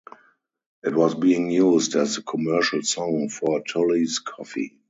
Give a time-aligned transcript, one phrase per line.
[0.83, 4.79] It was being used as the commercial song for Tully's Coffee.